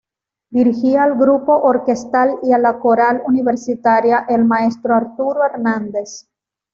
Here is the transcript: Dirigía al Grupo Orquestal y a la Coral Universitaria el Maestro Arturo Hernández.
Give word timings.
Dirigía 0.49 1.03
al 1.03 1.13
Grupo 1.15 1.59
Orquestal 1.59 2.39
y 2.41 2.53
a 2.53 2.57
la 2.57 2.79
Coral 2.79 3.21
Universitaria 3.27 4.25
el 4.27 4.43
Maestro 4.45 4.95
Arturo 4.95 5.45
Hernández. 5.45 6.27